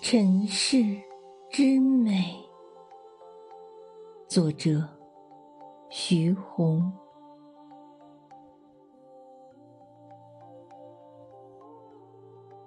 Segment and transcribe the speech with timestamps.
[0.00, 0.78] 尘世
[1.50, 2.34] 之美，
[4.28, 4.88] 作者
[5.90, 6.90] 徐宏。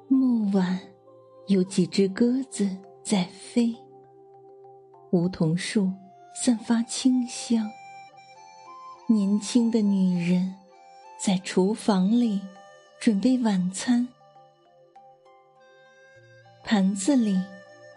[0.07, 0.79] 暮晚，
[1.47, 2.69] 有几只鸽子
[3.01, 3.75] 在飞。
[5.11, 5.89] 梧桐树
[6.35, 7.67] 散发清香。
[9.07, 10.53] 年轻的女人
[11.17, 12.41] 在厨房里
[12.99, 14.07] 准备晚餐。
[16.73, 17.37] 盘子里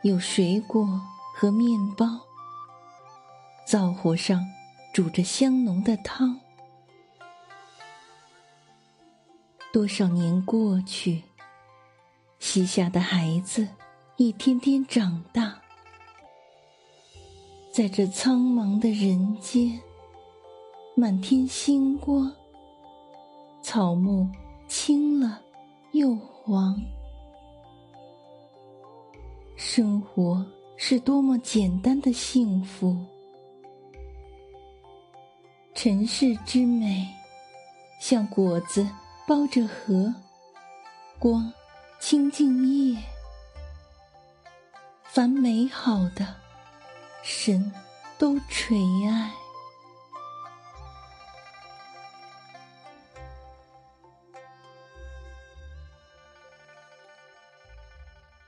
[0.03, 1.01] 有水果
[1.37, 2.07] 和面包，
[3.65, 4.45] 灶火上
[4.93, 6.41] 煮着香浓的汤。
[9.73, 11.23] 多少年过去，
[12.41, 13.69] 膝下的孩子
[14.17, 15.61] 一天天长大，
[17.73, 19.81] 在这苍茫的人间，
[20.97, 22.29] 满天星光，
[23.63, 24.29] 草木
[24.67, 25.41] 青了
[25.93, 26.77] 又黄。
[29.57, 30.45] 生活
[30.77, 32.97] 是多么简单的幸福，
[35.75, 37.07] 尘世之美，
[38.01, 38.87] 像果子
[39.29, 40.13] 包着核，
[41.19, 41.53] 光
[42.01, 42.99] 清净夜，
[45.05, 46.35] 凡美好的，
[47.23, 47.73] 神
[48.19, 48.77] 都垂
[49.09, 49.44] 爱。